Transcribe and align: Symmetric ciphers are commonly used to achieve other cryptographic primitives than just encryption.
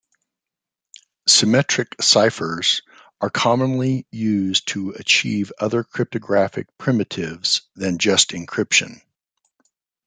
Symmetric 1.27 1.95
ciphers 2.01 2.81
are 3.21 3.29
commonly 3.29 4.07
used 4.09 4.67
to 4.69 4.89
achieve 4.97 5.53
other 5.59 5.83
cryptographic 5.83 6.75
primitives 6.79 7.61
than 7.75 7.99
just 7.99 8.31
encryption. 8.31 8.99